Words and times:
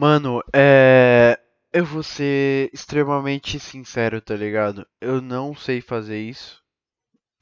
Mano, 0.00 0.40
é. 0.54 1.36
Eu 1.72 1.84
vou 1.84 2.04
ser 2.04 2.70
extremamente 2.72 3.58
sincero, 3.58 4.20
tá 4.20 4.36
ligado? 4.36 4.86
Eu 5.00 5.20
não 5.20 5.56
sei 5.56 5.80
fazer 5.80 6.20
isso. 6.20 6.62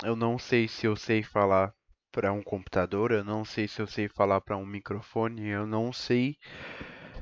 Eu 0.02 0.16
não 0.16 0.38
sei 0.38 0.66
se 0.66 0.86
eu 0.86 0.96
sei 0.96 1.22
falar 1.22 1.74
pra 2.10 2.32
um 2.32 2.42
computador, 2.42 3.12
eu 3.12 3.22
não 3.22 3.44
sei 3.44 3.68
se 3.68 3.82
eu 3.82 3.86
sei 3.86 4.08
falar 4.08 4.40
pra 4.40 4.56
um 4.56 4.64
microfone, 4.64 5.46
eu 5.48 5.66
não 5.66 5.92
sei 5.92 6.38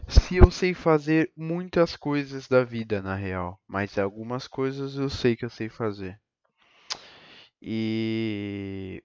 se 0.08 0.36
eu 0.36 0.52
sei 0.52 0.72
fazer 0.72 1.32
muitas 1.36 1.96
coisas 1.96 2.46
da 2.46 2.62
vida, 2.62 3.02
na 3.02 3.16
real. 3.16 3.60
Mas 3.66 3.98
algumas 3.98 4.46
coisas 4.46 4.94
eu 4.96 5.10
sei 5.10 5.34
que 5.34 5.44
eu 5.44 5.50
sei 5.50 5.68
fazer. 5.68 6.16
E 7.60 9.02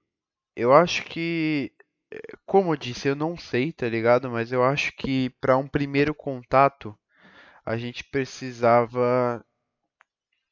eu 0.56 0.74
acho 0.74 1.06
que, 1.06 1.72
como 2.46 2.74
eu 2.74 2.78
disse, 2.78 3.08
eu 3.08 3.16
não 3.16 3.38
sei, 3.38 3.72
tá 3.74 3.88
ligado? 3.88 4.30
Mas 4.30 4.52
eu 4.52 4.64
acho 4.64 4.92
que 4.96 5.30
pra 5.42 5.58
um 5.58 5.68
primeiro 5.68 6.14
contato 6.16 6.98
a 7.66 7.78
gente 7.78 8.04
precisava 8.06 9.44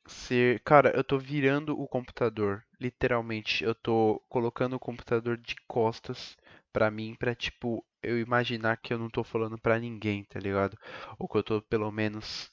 ser. 0.07 0.59
Cara, 0.63 0.91
eu 0.95 1.03
tô 1.03 1.17
virando 1.19 1.79
o 1.79 1.87
computador, 1.87 2.63
literalmente. 2.79 3.63
Eu 3.63 3.75
tô 3.75 4.21
colocando 4.29 4.75
o 4.75 4.79
computador 4.79 5.37
de 5.37 5.55
costas 5.67 6.35
pra 6.73 6.89
mim, 6.91 7.15
pra 7.15 7.35
tipo, 7.35 7.85
eu 8.01 8.19
imaginar 8.19 8.77
que 8.77 8.93
eu 8.93 8.99
não 8.99 9.09
tô 9.09 9.23
falando 9.23 9.57
pra 9.57 9.79
ninguém, 9.79 10.23
tá 10.25 10.39
ligado? 10.39 10.77
Ou 11.19 11.27
que 11.27 11.37
eu 11.37 11.43
tô 11.43 11.61
pelo 11.61 11.91
menos 11.91 12.51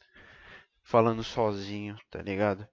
falando 0.84 1.24
sozinho, 1.24 1.96
tá 2.10 2.22
ligado? 2.22 2.68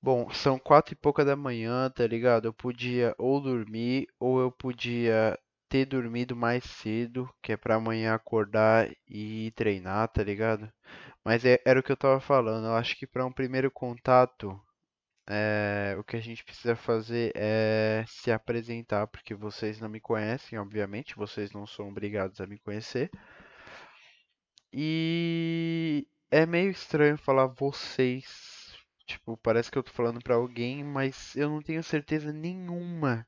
Bom, 0.00 0.30
são 0.30 0.58
quatro 0.58 0.94
e 0.94 0.96
pouca 0.96 1.24
da 1.24 1.36
manhã, 1.36 1.90
tá 1.90 2.06
ligado? 2.06 2.46
Eu 2.46 2.52
podia 2.54 3.14
ou 3.18 3.40
dormir, 3.40 4.06
ou 4.18 4.40
eu 4.40 4.50
podia 4.52 5.38
ter 5.68 5.84
dormido 5.84 6.34
mais 6.36 6.64
cedo, 6.64 7.28
que 7.42 7.52
é 7.52 7.56
pra 7.56 7.74
amanhã 7.76 8.14
acordar 8.14 8.88
e 9.08 9.50
treinar, 9.56 10.08
tá 10.08 10.22
ligado? 10.22 10.70
Mas 11.24 11.44
é- 11.44 11.60
era 11.66 11.80
o 11.80 11.82
que 11.82 11.92
eu 11.92 11.96
tava 11.96 12.20
falando. 12.20 12.66
Eu 12.66 12.74
acho 12.74 12.96
que 12.96 13.06
para 13.06 13.26
um 13.26 13.32
primeiro 13.32 13.70
contato, 13.70 14.60
é, 15.28 15.96
o 15.98 16.04
que 16.04 16.16
a 16.16 16.20
gente 16.20 16.44
precisa 16.44 16.76
fazer 16.76 17.32
é 17.36 18.04
se 18.08 18.32
apresentar, 18.32 19.06
porque 19.08 19.34
vocês 19.34 19.80
não 19.80 19.88
me 19.88 20.00
conhecem, 20.00 20.58
obviamente, 20.58 21.16
vocês 21.16 21.52
não 21.52 21.66
são 21.66 21.88
obrigados 21.90 22.40
a 22.40 22.46
me 22.46 22.58
conhecer. 22.58 23.10
E 24.72 26.06
é 26.30 26.46
meio 26.46 26.70
estranho 26.70 27.18
falar 27.18 27.48
vocês. 27.48 28.55
Tipo, 29.06 29.36
parece 29.36 29.70
que 29.70 29.78
eu 29.78 29.82
tô 29.82 29.92
falando 29.92 30.20
pra 30.22 30.34
alguém, 30.34 30.82
mas 30.84 31.36
eu 31.36 31.48
não 31.48 31.62
tenho 31.62 31.82
certeza 31.82 32.32
nenhuma 32.32 33.26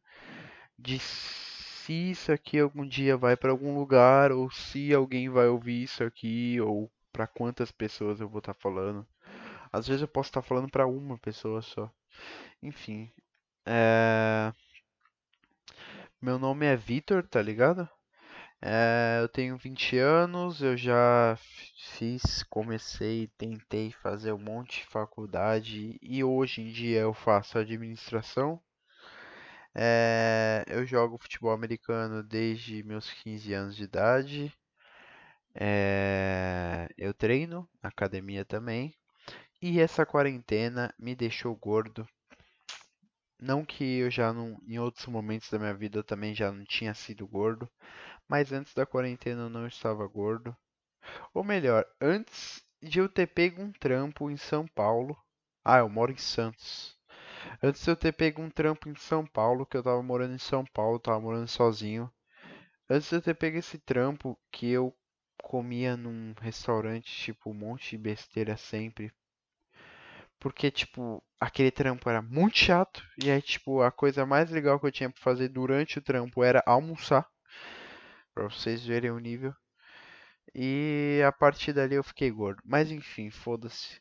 de 0.79 0.99
se 0.99 2.11
isso 2.11 2.33
aqui 2.33 2.59
algum 2.59 2.87
dia 2.87 3.17
vai 3.17 3.37
pra 3.37 3.51
algum 3.51 3.79
lugar, 3.79 4.33
ou 4.33 4.51
se 4.51 4.93
alguém 4.95 5.29
vai 5.31 5.49
ouvir 5.49 5.85
isso 5.85 6.05
aqui, 6.05 6.61
ou 6.61 6.91
pra 7.13 7.27
quantas 7.27 7.71
pessoas 7.73 8.21
eu 8.21 8.29
vou 8.29 8.41
estar 8.41 8.55
falando. 8.55 9.07
Às 9.73 9.87
vezes 9.89 10.03
eu 10.03 10.09
posso 10.09 10.31
estar 10.31 10.43
falando 10.43 10.71
pra 10.71 10.87
uma 10.87 11.19
pessoa 11.19 11.63
só. 11.63 11.91
Enfim, 12.63 13.11
é... 13.67 14.53
meu 16.21 16.39
nome 16.39 16.67
é 16.67 16.77
Vitor, 16.77 17.27
tá 17.27 17.43
ligado? 17.43 17.89
É, 18.63 19.19
Eu 19.21 19.29
tenho 19.29 19.57
20 19.59 19.99
anos, 19.99 20.63
eu 20.63 20.77
já 20.77 21.37
fiz, 21.97 22.43
comecei, 22.45 23.27
tentei 23.37 23.91
fazer 23.93 24.33
um 24.33 24.39
monte 24.39 24.81
de 24.81 24.87
faculdade 24.87 25.99
e 26.01 26.23
hoje 26.23 26.63
em 26.63 26.71
dia 26.73 27.01
eu 27.01 27.13
faço 27.13 27.59
administração. 27.59 28.61
É, 29.75 30.65
Eu 30.69 30.85
jogo 30.87 31.19
futebol 31.19 31.53
americano 31.53 32.23
desde 32.23 32.83
meus 32.83 33.11
15 33.11 33.53
anos 33.55 33.77
de 33.77 33.85
idade. 33.85 34.53
É, 35.55 36.89
Eu 36.97 37.13
treino 37.15 37.69
academia 37.83 38.45
também. 38.45 38.95
E 39.63 39.81
essa 39.81 40.07
quarentena 40.07 40.95
me 40.99 41.17
deixou 41.17 41.57
gordo 41.57 42.09
Não 43.41 43.65
que 43.65 43.83
eu 43.99 44.09
já 44.13 44.33
não, 44.33 44.57
em 44.65 44.79
outros 44.79 45.07
momentos 45.07 45.51
da 45.51 45.59
minha 45.59 45.75
vida 45.75 45.99
eu 45.99 46.05
também 46.05 46.37
já 46.37 46.53
não 46.53 46.65
tinha 46.65 46.95
sido 46.95 47.27
gordo, 47.27 47.69
mas 48.29 48.53
antes 48.53 48.75
da 48.75 48.87
quarentena 48.87 49.43
eu 49.43 49.51
não 49.51 49.67
estava 49.67 50.07
gordo. 50.07 50.57
Ou 51.35 51.45
melhor, 51.45 51.87
antes 52.01 52.63
de 52.83 52.99
eu 53.01 53.09
ter 53.09 53.27
pego 53.29 53.63
um 53.63 53.73
trampo 53.73 54.31
em 54.31 54.37
São 54.37 54.67
Paulo. 54.69 55.17
Ah, 55.65 55.79
eu 55.79 55.89
moro 55.89 56.13
em 56.13 56.19
Santos. 56.19 56.99
Antes 57.63 57.85
de 57.85 57.91
eu 57.91 57.97
ter 57.97 58.13
pego 58.13 58.43
um 58.43 58.51
trampo 58.51 58.89
em 58.89 58.95
São 58.97 59.27
Paulo, 59.27 59.67
que 59.67 59.77
eu 59.77 59.83
tava 59.83 60.03
morando 60.03 60.35
em 60.35 60.39
São 60.39 60.65
Paulo, 60.67 60.99
tava 60.99 61.21
morando 61.21 61.49
sozinho. 61.49 62.11
Antes 62.91 63.11
de 63.11 63.17
eu 63.17 63.23
ter 63.23 63.35
pego 63.35 63.59
esse 63.59 63.79
trampo, 63.79 64.39
que 64.53 64.71
eu 64.71 64.95
comia 65.43 65.97
num 65.97 66.35
restaurante, 66.41 67.11
tipo, 67.11 67.51
um 67.51 67.55
monte 67.55 67.91
de 67.91 67.99
besteira 67.99 68.57
sempre, 68.57 69.13
porque, 70.41 70.71
tipo, 70.71 71.23
aquele 71.41 71.71
trampo 71.71 72.09
era 72.09 72.21
muito 72.23 72.59
chato. 72.59 73.03
E 73.23 73.31
aí, 73.31 73.41
tipo, 73.43 73.83
a 73.83 73.91
coisa 73.91 74.25
mais 74.27 74.51
legal 74.51 74.79
que 74.81 74.87
eu 74.87 74.93
tinha 74.93 75.11
pra 75.11 75.21
fazer 75.23 75.49
durante 75.49 75.99
o 75.99 76.03
trampo 76.03 76.43
era 76.43 76.63
almoçar. 76.67 77.27
Pra 78.39 78.49
vocês 78.49 78.87
verem 78.87 79.11
o 79.11 79.19
nível. 79.19 79.53
E 80.55 81.23
a 81.27 81.33
partir 81.33 81.73
dali 81.73 81.95
eu 81.95 82.05
fiquei 82.05 82.31
gordo. 82.31 82.63
Mas 82.65 82.91
enfim, 82.91 83.31
foda-se. 83.31 84.01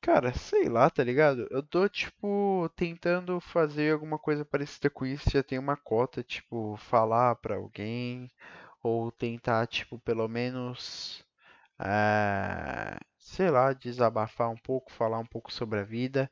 Cara, 0.00 0.32
sei 0.34 0.68
lá, 0.68 0.90
tá 0.90 1.04
ligado? 1.04 1.46
Eu 1.50 1.62
tô, 1.62 1.88
tipo, 1.88 2.70
tentando 2.76 3.40
fazer 3.40 3.92
alguma 3.92 4.18
coisa 4.18 4.44
parecida 4.44 4.90
com 4.90 5.06
isso. 5.06 5.30
Já 5.30 5.42
tem 5.42 5.58
uma 5.58 5.76
cota, 5.76 6.22
tipo, 6.22 6.76
falar 6.78 7.36
pra 7.36 7.56
alguém. 7.56 8.30
Ou 8.82 9.12
tentar, 9.12 9.66
tipo, 9.68 9.98
pelo 10.00 10.28
menos. 10.28 11.24
eh, 11.80 12.98
sei 13.18 13.50
lá, 13.50 13.72
desabafar 13.74 14.50
um 14.50 14.56
pouco, 14.58 14.92
falar 14.92 15.18
um 15.20 15.26
pouco 15.26 15.52
sobre 15.52 15.80
a 15.80 15.84
vida. 15.84 16.30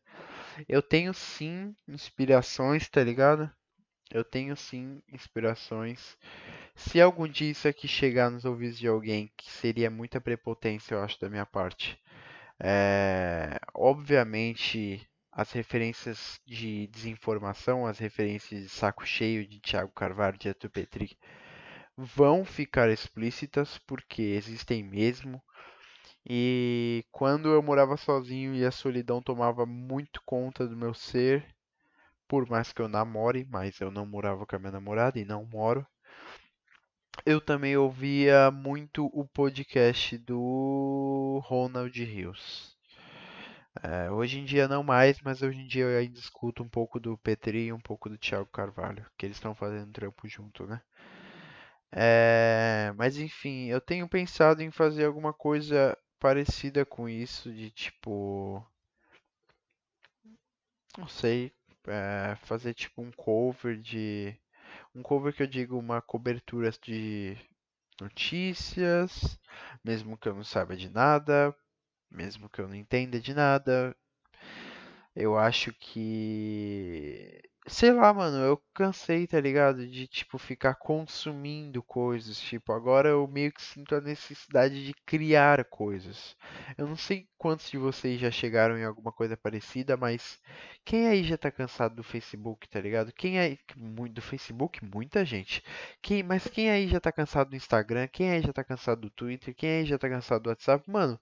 Eu 0.69 0.83
tenho 0.83 1.15
sim 1.15 1.75
inspirações, 1.89 2.89
tá 2.91 3.03
ligado? 3.05 3.51
Eu 4.13 4.25
tenho 4.25 4.57
sim 4.57 5.03
inspirações. 5.13 6.17
Se 6.77 7.01
algum 7.01 7.27
dia 7.27 7.51
isso 7.51 7.67
aqui 7.67 7.89
chegar 7.89 8.31
nos 8.31 8.45
ouvidos 8.45 8.79
de 8.79 8.87
alguém, 8.87 9.33
que 9.35 9.51
seria 9.51 9.91
muita 9.91 10.21
prepotência, 10.21 10.95
eu 10.95 11.03
acho, 11.03 11.19
da 11.19 11.29
minha 11.29 11.47
parte. 11.47 11.99
É, 12.61 13.59
obviamente, 13.75 15.09
as 15.33 15.53
referências 15.53 16.39
de 16.47 16.87
desinformação, 16.89 17.87
as 17.87 17.99
referências 17.99 18.63
de 18.63 18.69
saco 18.69 19.07
cheio 19.07 19.47
de 19.49 19.59
Thiago 19.59 19.91
Carvalho, 19.93 20.39
de 20.39 20.51
Arthur 20.51 20.71
Petri, 20.71 21.19
vão 21.97 22.45
ficar 22.45 22.91
explícitas 22.91 23.79
porque 23.87 24.23
existem 24.23 24.85
mesmo. 24.85 25.43
E 26.29 27.07
quando 27.11 27.49
eu 27.49 27.63
morava 27.63 27.97
sozinho 27.97 28.55
e 28.55 28.65
a 28.67 28.71
solidão 28.71 29.23
tomava 29.23 29.65
muito 29.65 30.21
conta 30.27 30.69
do 30.69 30.77
meu 30.77 30.93
ser, 30.93 31.47
por 32.29 32.49
mais 32.49 32.73
que 32.73 32.83
eu 32.83 32.89
namore, 32.89 33.47
mas 33.49 33.81
eu 33.81 33.91
não 33.91 34.05
morava 34.05 34.45
com 34.47 34.57
a 34.57 34.59
minha 34.59 34.73
namorada 34.73 35.19
e 35.19 35.25
não 35.25 35.47
moro, 35.47 35.87
eu 37.27 37.41
também 37.41 37.77
ouvia 37.77 38.53
muito 38.53 39.07
o 39.07 39.27
podcast 39.27 40.17
do 40.19 41.43
Ronald 41.45 41.93
Rios. 42.05 42.77
É, 43.83 44.09
hoje 44.11 44.39
em 44.39 44.45
dia 44.45 44.69
não 44.69 44.85
mais, 44.85 45.21
mas 45.21 45.43
hoje 45.43 45.61
em 45.61 45.67
dia 45.67 45.85
eu 45.85 45.99
ainda 45.99 46.19
escuto 46.21 46.63
um 46.63 46.69
pouco 46.69 47.01
do 47.01 47.19
Petri 47.19 47.67
e 47.67 47.73
um 47.73 47.81
pouco 47.81 48.09
do 48.09 48.17
Thiago 48.17 48.47
Carvalho, 48.47 49.05
que 49.19 49.27
eles 49.27 49.37
estão 49.39 49.57
fazendo 49.57 49.93
trampo 49.93 50.29
junto, 50.29 50.67
né? 50.67 50.81
É, 51.91 52.93
mas 52.97 53.19
enfim, 53.19 53.67
eu 53.67 53.81
tenho 53.81 54.09
pensado 54.09 54.63
em 54.63 54.71
fazer 54.71 55.07
alguma 55.07 55.33
coisa 55.33 55.99
parecida 56.21 56.85
com 56.87 57.09
isso, 57.09 57.53
de 57.53 57.71
tipo, 57.73 58.65
não 60.97 61.09
sei, 61.09 61.53
é, 61.89 62.37
fazer 62.45 62.75
tipo 62.75 63.03
um 63.03 63.11
cover 63.13 63.77
de, 63.81 64.37
um 64.97 65.03
cover 65.03 65.33
que 65.34 65.43
eu 65.43 65.47
digo 65.47 65.79
uma 65.79 66.03
cobertura 66.03 66.71
de 66.83 67.37
notícias, 68.01 69.39
mesmo 69.84 70.16
que 70.19 70.28
eu 70.28 70.34
não 70.34 70.45
saiba 70.45 70.77
de 70.77 70.91
nada, 70.91 71.54
mesmo 72.10 72.48
que 72.48 72.60
eu 72.60 72.69
não 72.69 72.75
entenda 72.75 73.21
de 73.21 73.34
nada, 73.34 73.97
Eu 75.15 75.37
acho 75.39 75.72
que. 75.72 77.41
Sei 77.68 77.92
lá, 77.92 78.15
mano, 78.15 78.39
eu 78.39 78.63
cansei, 78.72 79.27
tá 79.27 79.41
ligado? 79.41 79.86
De, 79.89 80.07
tipo, 80.07 80.39
ficar 80.39 80.74
consumindo 80.77 81.83
coisas. 81.83 82.39
Tipo, 82.39 82.72
agora 82.72 83.09
eu 83.09 83.27
meio 83.27 83.53
que 83.53 83.60
sinto 83.60 83.95
a 83.97 84.01
necessidade 84.01 84.84
de 84.86 84.95
criar 85.04 85.65
coisas. 85.65 86.36
Eu 86.78 86.86
não 86.86 86.97
sei 86.97 87.28
quantos 87.36 87.68
de 87.68 87.77
vocês 87.77 88.21
já 88.21 88.30
chegaram 88.30 88.78
em 88.78 88.84
alguma 88.84 89.10
coisa 89.13 89.36
parecida, 89.36 89.97
mas 89.97 90.39
quem 90.84 91.09
aí 91.09 91.24
já 91.24 91.36
tá 91.36 91.51
cansado 91.51 91.97
do 91.97 92.04
Facebook, 92.04 92.68
tá 92.68 92.80
ligado? 92.80 93.13
Quem 93.13 93.39
aí. 93.41 93.59
Do 94.12 94.22
Facebook, 94.22 94.84
muita 94.84 95.24
gente. 95.24 95.62
Quem... 96.01 96.22
Mas 96.22 96.47
quem 96.47 96.71
aí 96.71 96.86
já 96.89 97.01
tá 97.01 97.10
cansado 97.10 97.51
do 97.51 97.57
Instagram? 97.57 98.07
Quem 98.09 98.30
aí 98.30 98.42
já 98.42 98.53
tá 98.53 98.62
cansado 98.62 99.01
do 99.03 99.10
Twitter? 99.10 99.54
Quem 99.54 99.71
aí 99.80 99.86
já 99.86 99.98
tá 99.98 100.09
cansado 100.09 100.42
do 100.42 100.51
WhatsApp? 100.51 100.89
Mano. 100.89 101.19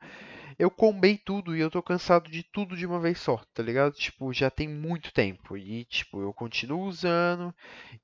Eu 0.58 0.70
combei 0.70 1.18
tudo 1.18 1.56
e 1.56 1.60
eu 1.60 1.70
tô 1.70 1.82
cansado 1.82 2.30
de 2.30 2.42
tudo 2.42 2.76
de 2.76 2.86
uma 2.86 3.00
vez 3.00 3.18
só, 3.18 3.40
tá 3.52 3.62
ligado? 3.62 3.94
Tipo, 3.94 4.32
já 4.32 4.50
tem 4.50 4.68
muito 4.68 5.12
tempo. 5.12 5.56
E, 5.56 5.84
tipo, 5.86 6.20
eu 6.20 6.32
continuo 6.34 6.82
usando 6.82 7.54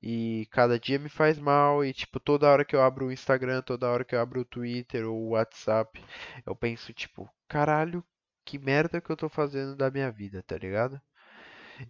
e 0.01 0.47
cada 0.51 0.79
dia 0.79 0.97
me 0.99 1.09
faz 1.09 1.37
mal 1.37 1.83
e 1.85 1.93
tipo 1.93 2.19
toda 2.19 2.49
hora 2.49 2.65
que 2.65 2.75
eu 2.75 2.81
abro 2.81 3.07
o 3.07 3.11
Instagram, 3.11 3.61
toda 3.61 3.89
hora 3.89 4.03
que 4.05 4.15
eu 4.15 4.21
abro 4.21 4.41
o 4.41 4.45
Twitter 4.45 5.05
ou 5.07 5.17
o 5.17 5.29
WhatsApp, 5.29 6.03
eu 6.45 6.55
penso 6.55 6.93
tipo, 6.93 7.29
caralho, 7.47 8.03
que 8.45 8.57
merda 8.57 9.01
que 9.01 9.09
eu 9.09 9.17
tô 9.17 9.29
fazendo 9.29 9.75
da 9.75 9.91
minha 9.91 10.11
vida, 10.11 10.43
tá 10.43 10.57
ligado? 10.57 11.01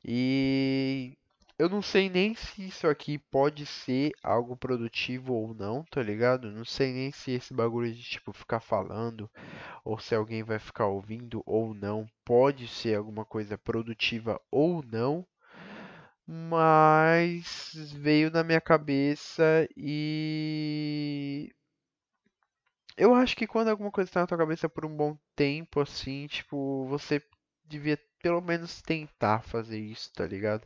E 0.06 1.18
eu 1.62 1.70
não 1.70 1.82
sei 1.82 2.10
nem 2.10 2.34
se 2.34 2.66
isso 2.68 2.88
aqui 2.88 3.20
pode 3.20 3.68
ser 3.68 4.14
algo 4.24 4.58
produtivo 4.58 5.34
ou 5.34 5.54
não, 5.54 5.84
tá 5.92 6.02
ligado? 6.02 6.52
Não 6.52 6.66
sei 6.66 6.92
nem 6.92 7.12
se 7.12 7.34
esse 7.34 7.54
bagulho 7.54 7.94
de 7.94 8.02
tipo 8.02 8.34
ficar 8.34 8.60
falando 8.60 9.30
ou 9.86 10.00
se 10.00 10.16
alguém 10.16 10.42
vai 10.42 10.58
ficar 10.58 10.88
ouvindo 10.88 11.44
ou 11.46 11.76
não, 11.76 12.08
pode 12.26 12.68
ser 12.68 12.98
alguma 12.98 13.24
coisa 13.24 13.60
produtiva 13.60 14.42
ou 14.50 14.84
não, 14.84 15.24
mas 16.34 17.74
veio 17.94 18.32
na 18.32 18.42
minha 18.42 18.62
cabeça 18.62 19.68
e 19.76 21.54
eu 22.96 23.14
acho 23.14 23.36
que 23.36 23.46
quando 23.46 23.68
alguma 23.68 23.92
coisa 23.92 24.10
está 24.10 24.22
na 24.22 24.28
tua 24.28 24.38
cabeça 24.38 24.70
por 24.70 24.86
um 24.86 24.96
bom 24.96 25.18
tempo, 25.36 25.82
assim, 25.82 26.28
tipo, 26.28 26.86
você 26.88 27.22
devia 27.66 28.00
pelo 28.22 28.40
menos 28.40 28.82
tentar 28.82 29.42
fazer 29.44 29.80
isso, 29.80 30.10
tá 30.14 30.26
ligado? 30.26 30.66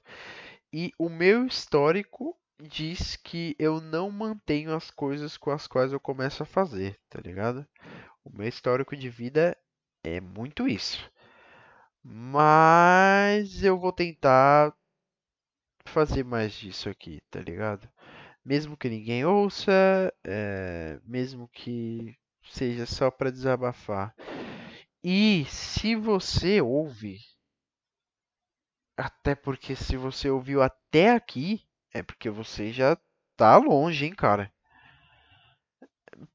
E 0.71 0.91
o 1.00 1.09
meu 1.09 1.47
histórico 1.47 2.38
diz 2.62 3.15
que 3.15 3.56
eu 3.57 3.81
não 3.81 4.12
mantenho 4.12 4.75
as 4.75 4.91
coisas 4.91 5.35
com 5.35 5.50
as 5.50 5.65
quais 5.65 5.91
eu 5.91 6.00
começo 6.00 6.44
a 6.44 6.45
fazer, 6.45 7.00
tá 7.09 7.19
ligado? 7.19 7.65
O 8.23 8.29
meu 8.29 8.47
histórico 8.47 8.95
de 8.95 9.09
vida 9.09 9.57
é 10.03 10.21
muito 10.21 10.67
isso. 10.67 11.09
Mas 12.03 13.63
eu 13.63 13.79
vou 13.79 13.91
tentar 13.91 14.75
fazer 15.85 16.23
mais 16.23 16.53
disso 16.53 16.89
aqui, 16.89 17.21
tá 17.29 17.39
ligado? 17.39 17.89
Mesmo 18.43 18.77
que 18.77 18.89
ninguém 18.89 19.25
ouça, 19.25 19.71
é, 20.23 20.99
mesmo 21.03 21.47
que 21.47 22.15
seja 22.43 22.85
só 22.85 23.09
para 23.09 23.31
desabafar. 23.31 24.13
E 25.03 25.45
se 25.45 25.95
você 25.95 26.61
ouve, 26.61 27.19
até 28.97 29.35
porque 29.35 29.75
se 29.75 29.97
você 29.97 30.29
ouviu 30.29 30.61
até 30.61 31.11
aqui, 31.11 31.61
é 31.93 32.01
porque 32.03 32.29
você 32.29 32.71
já 32.71 32.97
tá 33.35 33.57
longe, 33.57 34.05
hein, 34.05 34.13
cara. 34.13 34.51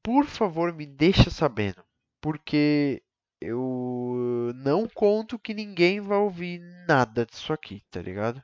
Por 0.03 0.25
favor, 0.25 0.73
me 0.73 0.85
deixa 0.85 1.29
sabendo, 1.29 1.83
porque 2.21 3.01
eu 3.41 4.51
não 4.55 4.87
conto 4.87 5.39
que 5.39 5.53
ninguém 5.53 5.99
vai 5.99 6.17
ouvir 6.17 6.59
nada 6.87 7.25
disso 7.25 7.51
aqui, 7.51 7.81
tá 7.89 8.01
ligado? 8.01 8.43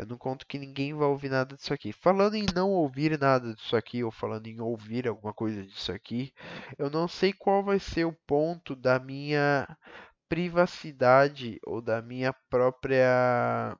Eu 0.00 0.06
não 0.06 0.16
conto 0.16 0.46
que 0.46 0.58
ninguém 0.58 0.94
vai 0.94 1.06
ouvir 1.08 1.28
nada 1.28 1.54
disso 1.54 1.74
aqui. 1.74 1.92
Falando 1.92 2.34
em 2.34 2.48
não 2.48 2.70
ouvir 2.70 3.18
nada 3.18 3.54
disso 3.54 3.76
aqui, 3.76 4.02
ou 4.02 4.10
falando 4.10 4.46
em 4.46 4.58
ouvir 4.58 5.06
alguma 5.06 5.34
coisa 5.34 5.62
disso 5.62 5.92
aqui, 5.92 6.32
eu 6.78 6.88
não 6.88 7.06
sei 7.06 7.34
qual 7.34 7.62
vai 7.62 7.78
ser 7.78 8.06
o 8.06 8.16
ponto 8.26 8.74
da 8.74 8.98
minha 8.98 9.68
privacidade 10.26 11.60
ou 11.66 11.82
da 11.82 12.00
minha 12.00 12.32
própria 12.48 13.76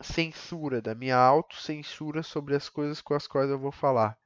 censura, 0.00 0.82
da 0.82 0.96
minha 0.96 1.16
autocensura 1.16 2.24
sobre 2.24 2.56
as 2.56 2.68
coisas 2.68 3.00
com 3.00 3.14
as 3.14 3.28
quais 3.28 3.48
eu 3.48 3.58
vou 3.58 3.70
falar. 3.70 4.18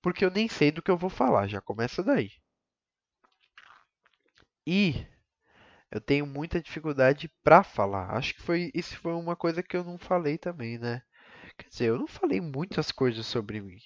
Porque 0.00 0.24
eu 0.24 0.30
nem 0.30 0.48
sei 0.48 0.70
do 0.70 0.80
que 0.80 0.90
eu 0.90 0.96
vou 0.96 1.10
falar, 1.10 1.48
já 1.48 1.60
começa 1.60 2.00
daí. 2.00 2.30
E 4.64 5.04
eu 5.90 6.00
tenho 6.00 6.26
muita 6.26 6.60
dificuldade 6.60 7.30
para 7.44 7.62
falar. 7.62 8.16
Acho 8.16 8.34
que 8.34 8.42
foi 8.42 8.70
isso 8.74 8.98
foi 8.98 9.12
uma 9.14 9.36
coisa 9.36 9.62
que 9.62 9.76
eu 9.76 9.84
não 9.84 9.98
falei 9.98 10.38
também, 10.38 10.78
né? 10.78 11.02
Quer 11.58 11.68
dizer, 11.68 11.86
eu 11.86 11.98
não 11.98 12.08
falei 12.08 12.40
muitas 12.40 12.92
coisas 12.92 13.26
sobre 13.26 13.60
mim. 13.60 13.78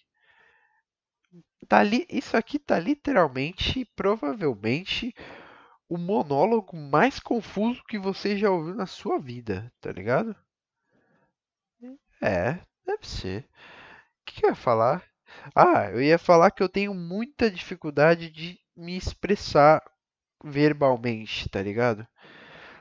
Tá 1.69 1.79
ali, 1.81 2.07
isso 2.09 2.37
aqui 2.37 2.57
tá 2.59 2.79
literalmente, 2.79 3.85
provavelmente, 3.97 5.13
o 5.89 5.99
monólogo 5.99 6.77
mais 6.77 7.21
confuso 7.21 7.83
que 7.89 7.99
você 7.99 8.37
já 8.39 8.51
ouviu 8.51 8.75
na 8.75 8.87
sua 8.87 9.19
vida, 9.19 9.73
tá 9.81 9.93
ligado? 9.93 10.37
É, 12.23 12.59
deve 12.87 13.07
ser. 13.07 13.45
O 14.23 14.25
que 14.27 14.47
eu 14.47 14.51
ia 14.51 14.57
falar? 14.57 15.05
Ah, 15.55 15.91
eu 15.91 16.03
ia 16.03 16.19
falar 16.19 16.51
que 16.51 16.63
eu 16.63 16.69
tenho 16.69 16.95
muita 16.95 17.51
dificuldade 17.51 18.31
de 18.31 18.59
me 18.77 18.97
expressar 18.97 19.83
verbalmente, 20.45 21.49
tá 21.49 21.63
ligado? 21.63 22.07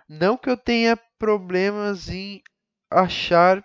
Não 0.08 0.38
que 0.38 0.50
eu 0.50 0.58
tenha 0.58 0.98
problemas 1.18 2.10
em 2.10 2.42
achar 2.90 3.64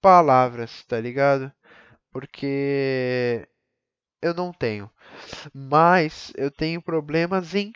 palavras, 0.00 0.84
tá 0.84 1.00
ligado? 1.00 1.52
Porque 2.10 3.48
eu 4.20 4.34
não 4.34 4.52
tenho. 4.52 4.90
Mas 5.54 6.32
eu 6.36 6.50
tenho 6.50 6.82
problemas 6.82 7.54
em 7.54 7.72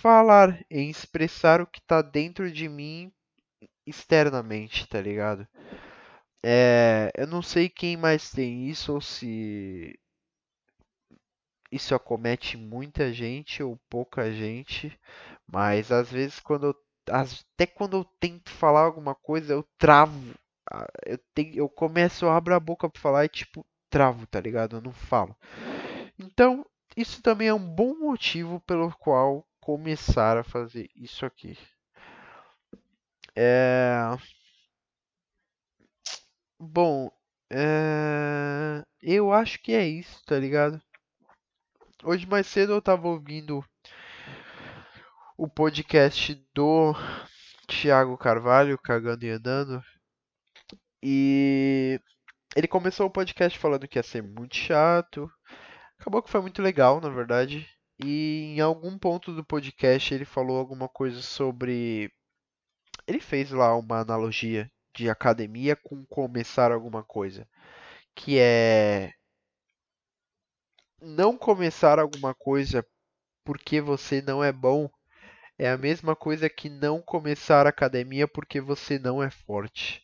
falar, 0.00 0.64
em 0.70 0.90
expressar 0.90 1.60
o 1.60 1.66
que 1.66 1.80
tá 1.80 2.02
dentro 2.02 2.50
de 2.52 2.68
mim 2.68 3.12
externamente, 3.86 4.86
tá 4.88 5.00
ligado? 5.00 5.46
É, 6.44 7.10
eu 7.16 7.26
não 7.26 7.40
sei 7.40 7.68
quem 7.70 7.96
mais 7.96 8.30
tem 8.30 8.68
isso 8.68 8.92
ou 8.92 9.00
se 9.00 9.98
isso 11.74 11.94
acomete 11.94 12.56
muita 12.56 13.12
gente 13.12 13.62
ou 13.62 13.76
pouca 13.90 14.32
gente, 14.32 14.96
mas 15.46 15.90
às 15.90 16.10
vezes 16.10 16.38
quando 16.38 16.66
eu, 16.66 16.76
até 17.10 17.66
quando 17.66 17.96
eu 17.96 18.04
tento 18.04 18.50
falar 18.50 18.82
alguma 18.82 19.14
coisa, 19.14 19.52
eu 19.52 19.64
travo. 19.76 20.34
Ah, 20.70 20.86
eu, 21.04 21.18
tenho, 21.34 21.54
eu 21.56 21.68
começo, 21.68 22.24
eu 22.24 22.30
abro 22.30 22.54
a 22.54 22.60
boca 22.60 22.88
para 22.88 23.00
falar 23.00 23.24
e 23.24 23.28
tipo, 23.28 23.66
travo, 23.90 24.26
tá 24.26 24.40
ligado? 24.40 24.76
Eu 24.76 24.82
não 24.82 24.92
falo. 24.92 25.36
Então, 26.18 26.64
isso 26.96 27.20
também 27.22 27.48
é 27.48 27.54
um 27.54 27.74
bom 27.74 27.94
motivo 27.98 28.60
pelo 28.60 28.90
qual 28.96 29.44
começar 29.60 30.38
a 30.38 30.44
fazer 30.44 30.88
isso 30.94 31.26
aqui. 31.26 31.58
É... 33.36 34.16
Bom, 36.58 37.10
é... 37.50 38.84
eu 39.02 39.32
acho 39.32 39.60
que 39.60 39.72
é 39.72 39.86
isso, 39.86 40.22
tá 40.24 40.38
ligado? 40.38 40.80
Hoje 42.06 42.26
mais 42.26 42.46
cedo 42.46 42.74
eu 42.74 42.82
tava 42.82 43.08
ouvindo 43.08 43.64
o 45.38 45.48
podcast 45.48 46.34
do 46.54 46.92
Thiago 47.66 48.18
Carvalho, 48.18 48.76
Cagando 48.76 49.24
e 49.24 49.30
Andando. 49.30 49.82
E 51.02 51.98
ele 52.54 52.68
começou 52.68 53.06
o 53.06 53.10
podcast 53.10 53.58
falando 53.58 53.88
que 53.88 53.98
ia 53.98 54.02
ser 54.02 54.22
muito 54.22 54.54
chato. 54.54 55.32
Acabou 55.98 56.22
que 56.22 56.28
foi 56.28 56.42
muito 56.42 56.60
legal, 56.60 57.00
na 57.00 57.08
verdade. 57.08 57.66
E 58.04 58.52
em 58.54 58.60
algum 58.60 58.98
ponto 58.98 59.32
do 59.32 59.42
podcast 59.42 60.12
ele 60.12 60.26
falou 60.26 60.58
alguma 60.58 60.90
coisa 60.90 61.22
sobre. 61.22 62.12
Ele 63.06 63.18
fez 63.18 63.50
lá 63.50 63.74
uma 63.74 64.00
analogia 64.00 64.70
de 64.94 65.08
academia 65.08 65.74
com 65.74 66.04
começar 66.04 66.70
alguma 66.70 67.02
coisa. 67.02 67.48
Que 68.14 68.38
é 68.38 69.10
não 71.04 71.36
começar 71.36 71.98
alguma 71.98 72.34
coisa 72.34 72.84
porque 73.44 73.80
você 73.80 74.22
não 74.22 74.42
é 74.42 74.52
bom 74.52 74.90
é 75.58 75.70
a 75.70 75.78
mesma 75.78 76.16
coisa 76.16 76.48
que 76.50 76.68
não 76.68 77.00
começar 77.00 77.66
academia 77.66 78.26
porque 78.26 78.60
você 78.60 78.98
não 78.98 79.22
é 79.22 79.30
forte. 79.30 80.02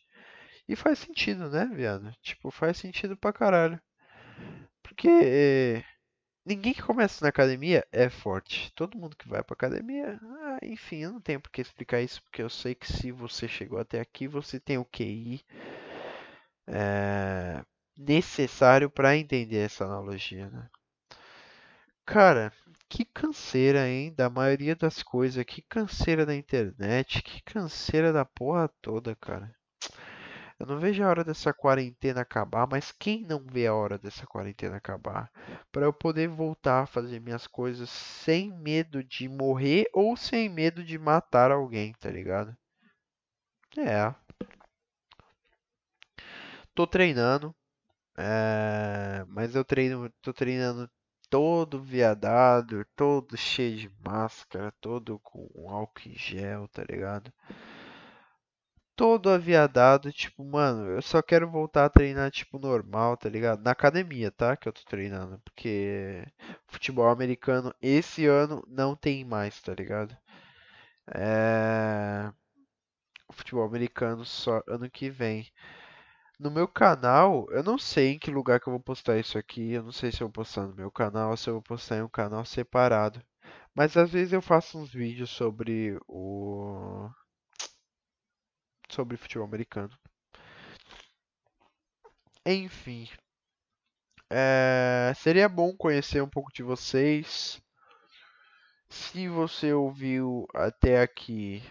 E 0.67 0.75
faz 0.75 0.99
sentido, 0.99 1.49
né, 1.49 1.69
viado? 1.73 2.11
Tipo, 2.21 2.49
faz 2.51 2.77
sentido 2.77 3.17
pra 3.17 3.33
caralho. 3.33 3.81
Porque 4.81 5.09
é, 5.09 5.83
ninguém 6.45 6.73
que 6.73 6.81
começa 6.81 7.23
na 7.23 7.29
academia 7.29 7.85
é 7.91 8.09
forte. 8.09 8.71
Todo 8.75 8.97
mundo 8.97 9.15
que 9.17 9.27
vai 9.27 9.43
pra 9.43 9.53
academia, 9.53 10.19
ah, 10.21 10.59
enfim, 10.63 10.99
eu 10.99 11.11
não 11.11 11.21
tenho 11.21 11.41
por 11.41 11.51
que 11.51 11.61
explicar 11.61 12.01
isso, 12.01 12.21
porque 12.23 12.41
eu 12.41 12.49
sei 12.49 12.73
que 12.75 12.91
se 12.91 13.11
você 13.11 13.47
chegou 13.47 13.79
até 13.79 13.99
aqui, 13.99 14.27
você 14.27 14.59
tem 14.59 14.77
o 14.77 14.85
QI 14.85 15.43
é, 16.67 17.63
necessário 17.97 18.89
para 18.89 19.17
entender 19.17 19.65
essa 19.65 19.83
analogia, 19.85 20.49
né? 20.49 20.69
Cara, 22.11 22.51
que 22.89 23.05
canseira, 23.05 23.87
hein? 23.87 24.13
Da 24.13 24.29
maioria 24.29 24.75
das 24.75 25.01
coisas. 25.01 25.45
Que 25.45 25.61
canseira 25.61 26.25
da 26.25 26.35
internet. 26.35 27.21
Que 27.23 27.41
canseira 27.41 28.11
da 28.11 28.25
porra 28.25 28.67
toda, 28.81 29.15
cara. 29.15 29.49
Eu 30.59 30.65
não 30.65 30.77
vejo 30.77 31.01
a 31.01 31.07
hora 31.07 31.23
dessa 31.23 31.53
quarentena 31.53 32.19
acabar, 32.19 32.67
mas 32.67 32.91
quem 32.91 33.25
não 33.25 33.39
vê 33.39 33.65
a 33.65 33.73
hora 33.73 33.97
dessa 33.97 34.27
quarentena 34.27 34.75
acabar? 34.75 35.31
Para 35.71 35.85
eu 35.85 35.93
poder 35.93 36.27
voltar 36.27 36.81
a 36.81 36.85
fazer 36.85 37.21
minhas 37.21 37.47
coisas 37.47 37.89
sem 37.89 38.51
medo 38.51 39.01
de 39.01 39.29
morrer 39.29 39.85
ou 39.93 40.17
sem 40.17 40.49
medo 40.49 40.83
de 40.83 40.99
matar 40.99 41.49
alguém, 41.49 41.93
tá 41.93 42.09
ligado? 42.11 42.53
É. 43.77 44.13
Tô 46.75 46.85
treinando. 46.85 47.55
É... 48.17 49.23
Mas 49.29 49.55
eu 49.55 49.63
treino, 49.63 50.11
tô 50.21 50.33
treinando 50.33 50.89
todo 51.31 51.81
viadado, 51.81 52.85
todo 52.95 53.35
cheio 53.35 53.77
de 53.77 53.91
máscara, 54.05 54.71
todo 54.79 55.19
com 55.19 55.49
álcool 55.71 56.09
em 56.09 56.15
gel, 56.15 56.67
tá 56.67 56.83
ligado? 56.87 57.33
todo 59.01 59.31
aviadado, 59.31 60.11
tipo, 60.13 60.43
mano, 60.43 60.87
eu 60.91 61.01
só 61.01 61.23
quero 61.23 61.49
voltar 61.49 61.85
a 61.85 61.89
treinar, 61.89 62.29
tipo, 62.29 62.59
normal, 62.59 63.17
tá 63.17 63.27
ligado? 63.29 63.63
Na 63.63 63.71
academia, 63.71 64.29
tá? 64.31 64.55
Que 64.55 64.67
eu 64.67 64.73
tô 64.73 64.81
treinando. 64.85 65.39
Porque 65.39 66.23
futebol 66.67 67.09
americano 67.09 67.73
esse 67.81 68.27
ano 68.27 68.63
não 68.67 68.95
tem 68.95 69.25
mais, 69.25 69.59
tá 69.61 69.73
ligado? 69.73 70.15
É. 71.15 72.31
Futebol 73.31 73.65
americano 73.65 74.25
só 74.25 74.61
ano 74.67 74.89
que 74.89 75.09
vem. 75.09 75.51
No 76.41 76.49
meu 76.49 76.67
canal, 76.67 77.47
eu 77.51 77.61
não 77.61 77.77
sei 77.77 78.13
em 78.13 78.19
que 78.19 78.31
lugar 78.31 78.59
que 78.59 78.67
eu 78.67 78.73
vou 78.73 78.79
postar 78.81 79.17
isso 79.19 79.37
aqui. 79.37 79.73
Eu 79.73 79.83
não 79.83 79.91
sei 79.91 80.11
se 80.11 80.21
eu 80.21 80.27
vou 80.27 80.33
postar 80.33 80.65
no 80.65 80.75
meu 80.75 80.89
canal 80.91 81.29
ou 81.29 81.37
se 81.37 81.47
eu 81.47 81.53
vou 81.53 81.61
postar 81.61 81.97
em 81.97 82.01
um 82.01 82.09
canal 82.09 82.43
separado. 82.43 83.23
Mas 83.75 83.95
às 83.95 84.11
vezes 84.11 84.33
eu 84.33 84.41
faço 84.41 84.79
uns 84.79 84.91
vídeos 84.91 85.29
sobre 85.29 85.99
o 86.07 87.07
sobre 88.89 89.17
futebol 89.17 89.45
americano. 89.45 89.95
Enfim, 92.43 93.07
é, 94.31 95.13
seria 95.15 95.47
bom 95.47 95.75
conhecer 95.77 96.23
um 96.23 96.29
pouco 96.29 96.51
de 96.51 96.63
vocês. 96.63 97.61
Se 98.89 99.27
você 99.27 99.73
ouviu 99.73 100.47
até 100.55 101.01
aqui, 101.01 101.61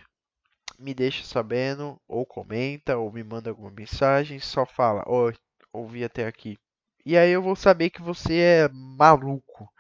me 0.81 0.95
deixa 0.95 1.25
sabendo, 1.25 2.01
ou 2.09 2.27
comenta, 2.27 2.97
ou 2.97 3.13
me 3.13 3.23
manda 3.23 3.51
alguma 3.51 3.71
mensagem. 3.71 4.41
Só 4.41 4.67
fala, 4.67 5.05
oi, 5.07 5.35
ouvi 5.73 6.05
até 6.05 6.27
aqui. 6.27 6.59
E 7.05 7.17
aí 7.17 7.31
eu 7.31 7.43
vou 7.43 7.57
saber 7.57 7.91
que 7.91 8.03
você 8.03 8.39
é 8.41 8.69
maluco, 8.69 9.73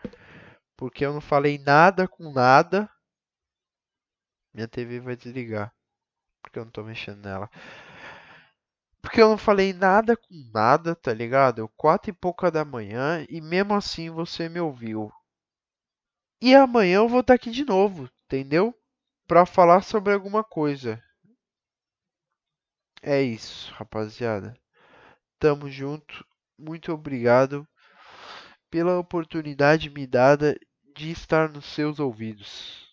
porque 0.76 1.04
eu 1.04 1.12
não 1.12 1.21
falei 1.21 1.59
nada 1.59 2.07
com 2.09 2.33
nada. 2.33 2.88
Minha 4.54 4.69
TV 4.69 5.00
vai 5.00 5.16
desligar 5.16 5.73
porque 6.42 6.59
eu 6.59 6.64
não 6.64 6.73
tô 6.73 6.83
mexendo 6.83 7.23
nela. 7.23 7.50
Porque 9.00 9.21
eu 9.21 9.28
não 9.28 9.38
falei 9.38 9.73
nada 9.73 10.16
com 10.16 10.50
nada, 10.52 10.95
tá 10.95 11.12
ligado? 11.12 11.69
Quatro 11.76 12.11
e 12.11 12.14
pouca 12.14 12.50
da 12.50 12.64
manhã 12.64 13.25
e 13.28 13.40
mesmo 13.40 13.75
assim 13.75 14.11
você 14.11 14.49
me 14.49 14.61
ouviu. 14.61 15.12
E 16.40 16.54
amanhã 16.54 16.97
eu 16.97 17.09
vou 17.09 17.21
estar 17.21 17.35
aqui 17.35 17.50
de 17.50 17.64
novo, 17.64 18.09
entendeu? 18.25 18.75
Pra 19.31 19.47
falar 19.47 19.85
sobre 19.85 20.13
alguma 20.13 20.43
coisa. 20.43 21.01
É 23.01 23.23
isso, 23.23 23.73
rapaziada. 23.75 24.57
Tamo 25.39 25.71
junto. 25.71 26.27
Muito 26.59 26.93
obrigado 26.93 27.65
pela 28.69 28.99
oportunidade 28.99 29.89
me 29.89 30.05
dada 30.05 30.59
de 30.97 31.13
estar 31.13 31.49
nos 31.49 31.67
seus 31.67 32.01
ouvidos. 32.01 32.89